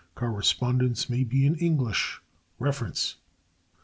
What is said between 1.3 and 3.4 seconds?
in English. Reference.